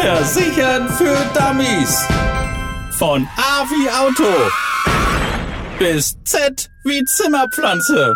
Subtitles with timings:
[0.00, 2.08] Versichern für Dummies.
[2.92, 4.32] Von A wie Auto
[5.78, 8.14] bis Z wie Zimmerpflanze.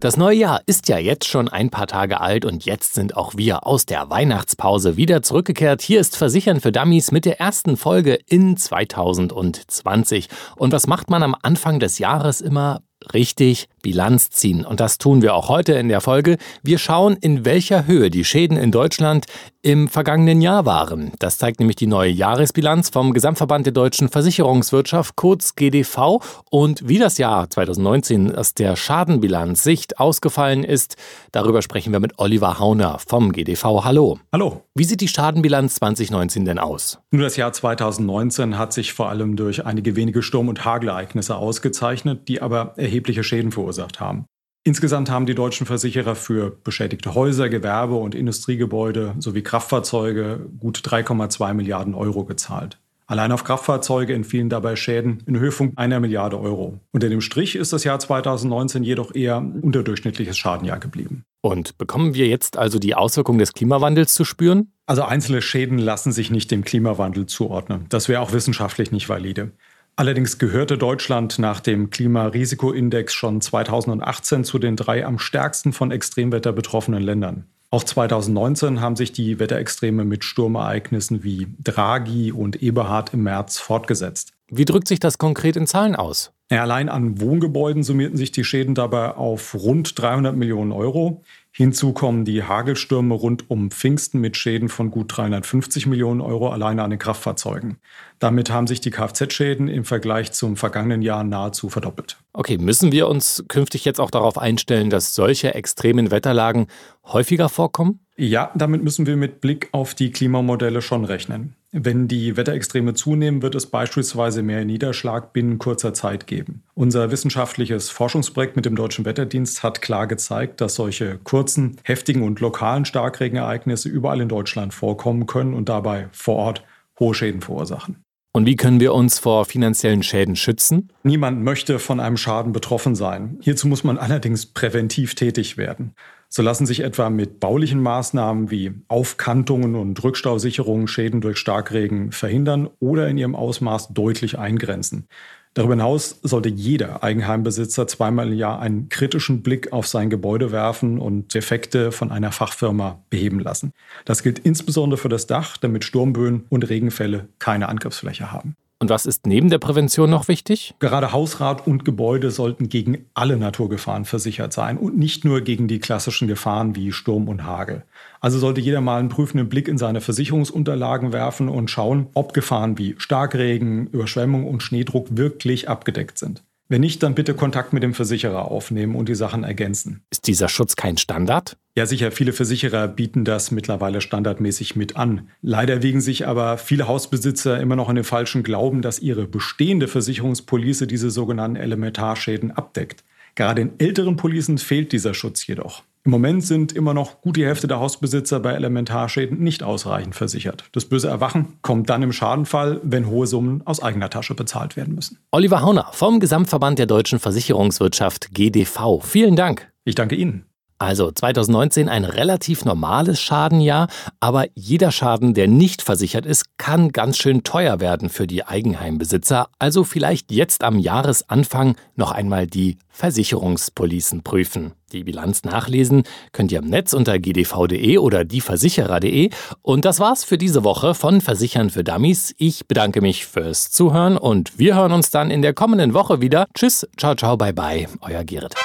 [0.00, 3.32] Das neue Jahr ist ja jetzt schon ein paar Tage alt und jetzt sind auch
[3.34, 5.80] wir aus der Weihnachtspause wieder zurückgekehrt.
[5.80, 10.28] Hier ist Versichern für Dummies mit der ersten Folge in 2020.
[10.56, 12.82] Und was macht man am Anfang des Jahres immer?
[13.12, 14.64] Richtig, Bilanz ziehen.
[14.64, 16.38] Und das tun wir auch heute in der Folge.
[16.62, 19.26] Wir schauen, in welcher Höhe die Schäden in Deutschland
[19.62, 21.12] im vergangenen Jahr waren.
[21.20, 26.20] Das zeigt nämlich die neue Jahresbilanz vom Gesamtverband der deutschen Versicherungswirtschaft, kurz GDV.
[26.50, 30.96] Und wie das Jahr 2019 aus der Schadenbilanz Sicht ausgefallen ist,
[31.30, 33.84] darüber sprechen wir mit Oliver Hauner vom GDV.
[33.84, 34.18] Hallo.
[34.32, 34.62] Hallo.
[34.74, 36.98] Wie sieht die Schadenbilanz 2019 denn aus?
[37.10, 42.26] Nur das Jahr 2019 hat sich vor allem durch einige wenige Sturm- und Hagelereignisse ausgezeichnet,
[42.26, 44.26] die aber erhebliche Schäden verursacht haben.
[44.64, 51.54] Insgesamt haben die deutschen Versicherer für beschädigte Häuser, Gewerbe und Industriegebäude sowie Kraftfahrzeuge gut 3,2
[51.54, 52.78] Milliarden Euro gezahlt.
[53.06, 56.78] Allein auf Kraftfahrzeuge entfielen dabei Schäden in Höhe von einer Milliarde Euro.
[56.92, 61.24] Unter dem Strich ist das Jahr 2019 jedoch eher unterdurchschnittliches Schadenjahr geblieben.
[61.40, 64.72] Und bekommen wir jetzt also die Auswirkungen des Klimawandels zu spüren?
[64.86, 67.86] Also einzelne Schäden lassen sich nicht dem Klimawandel zuordnen.
[67.88, 69.50] Das wäre auch wissenschaftlich nicht valide.
[69.94, 76.52] Allerdings gehörte Deutschland nach dem Klimarisikoindex schon 2018 zu den drei am stärksten von Extremwetter
[76.52, 77.44] betroffenen Ländern.
[77.70, 84.32] Auch 2019 haben sich die Wetterextreme mit Sturmereignissen wie Draghi und Eberhard im März fortgesetzt.
[84.48, 86.32] Wie drückt sich das konkret in Zahlen aus?
[86.50, 91.22] Allein an Wohngebäuden summierten sich die Schäden dabei auf rund 300 Millionen Euro.
[91.54, 96.82] Hinzu kommen die Hagelstürme rund um Pfingsten mit Schäden von gut 350 Millionen Euro alleine
[96.82, 97.76] an den Kraftfahrzeugen.
[98.18, 102.16] Damit haben sich die Kfz-Schäden im Vergleich zum vergangenen Jahr nahezu verdoppelt.
[102.32, 106.68] Okay, müssen wir uns künftig jetzt auch darauf einstellen, dass solche extremen Wetterlagen
[107.04, 108.00] häufiger vorkommen?
[108.16, 111.54] Ja, damit müssen wir mit Blick auf die Klimamodelle schon rechnen.
[111.74, 116.62] Wenn die Wetterextreme zunehmen, wird es beispielsweise mehr Niederschlag binnen kurzer Zeit geben.
[116.74, 122.40] Unser wissenschaftliches Forschungsprojekt mit dem Deutschen Wetterdienst hat klar gezeigt, dass solche kurzen, heftigen und
[122.40, 126.62] lokalen Starkregenereignisse überall in Deutschland vorkommen können und dabei vor Ort
[127.00, 127.96] hohe Schäden verursachen.
[128.34, 130.90] Und wie können wir uns vor finanziellen Schäden schützen?
[131.04, 133.38] Niemand möchte von einem Schaden betroffen sein.
[133.40, 135.94] Hierzu muss man allerdings präventiv tätig werden.
[136.34, 142.70] So lassen sich etwa mit baulichen Maßnahmen wie Aufkantungen und Rückstausicherungen Schäden durch Starkregen verhindern
[142.80, 145.08] oder in ihrem Ausmaß deutlich eingrenzen.
[145.52, 150.98] Darüber hinaus sollte jeder Eigenheimbesitzer zweimal im Jahr einen kritischen Blick auf sein Gebäude werfen
[150.98, 153.72] und Defekte von einer Fachfirma beheben lassen.
[154.06, 158.56] Das gilt insbesondere für das Dach, damit Sturmböen und Regenfälle keine Angriffsfläche haben.
[158.82, 160.74] Und was ist neben der Prävention noch wichtig?
[160.80, 165.78] Gerade Hausrat und Gebäude sollten gegen alle Naturgefahren versichert sein und nicht nur gegen die
[165.78, 167.84] klassischen Gefahren wie Sturm und Hagel.
[168.20, 172.76] Also sollte jeder mal einen prüfenden Blick in seine Versicherungsunterlagen werfen und schauen, ob Gefahren
[172.76, 176.42] wie Starkregen, Überschwemmung und Schneedruck wirklich abgedeckt sind.
[176.68, 180.02] Wenn nicht, dann bitte Kontakt mit dem Versicherer aufnehmen und die Sachen ergänzen.
[180.10, 181.56] Ist dieser Schutz kein Standard?
[181.74, 185.30] Ja, sicher, viele Versicherer bieten das mittlerweile standardmäßig mit an.
[185.40, 189.88] Leider wiegen sich aber viele Hausbesitzer immer noch in dem falschen Glauben, dass ihre bestehende
[189.88, 193.04] Versicherungspolice diese sogenannten Elementarschäden abdeckt.
[193.36, 195.82] Gerade in älteren Policen fehlt dieser Schutz jedoch.
[196.04, 200.64] Im Moment sind immer noch gut die Hälfte der Hausbesitzer bei Elementarschäden nicht ausreichend versichert.
[200.72, 204.94] Das böse Erwachen kommt dann im Schadenfall, wenn hohe Summen aus eigener Tasche bezahlt werden
[204.94, 205.18] müssen.
[205.30, 209.00] Oliver Hauner vom Gesamtverband der deutschen Versicherungswirtschaft GDV.
[209.02, 209.72] Vielen Dank.
[209.84, 210.44] Ich danke Ihnen.
[210.82, 213.86] Also 2019 ein relativ normales Schadenjahr,
[214.18, 219.46] aber jeder Schaden, der nicht versichert ist, kann ganz schön teuer werden für die Eigenheimbesitzer.
[219.60, 224.72] Also vielleicht jetzt am Jahresanfang noch einmal die Versicherungspolicen prüfen.
[224.90, 229.30] Die Bilanz nachlesen könnt ihr im Netz unter gdv.de oder dieversicherer.de.
[229.62, 232.34] Und das war's für diese Woche von Versichern für Dummies.
[232.38, 236.48] Ich bedanke mich fürs Zuhören und wir hören uns dann in der kommenden Woche wieder.
[236.54, 237.86] Tschüss, ciao, ciao, bye, bye.
[238.00, 238.56] Euer Gerrit.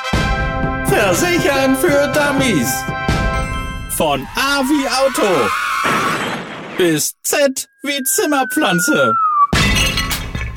[1.08, 2.68] Versichern für Dummies.
[3.92, 5.26] Von A wie Auto
[6.78, 9.14] bis Z wie Zimmerpflanze.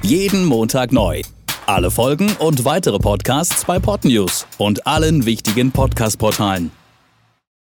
[0.03, 1.23] Jeden Montag neu.
[1.67, 6.73] Alle Folgen und weitere Podcasts bei Podnews und allen wichtigen Podcast-Portalen.